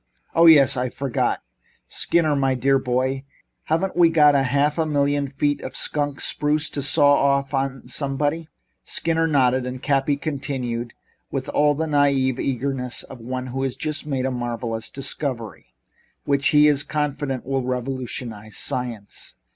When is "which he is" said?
16.25-16.81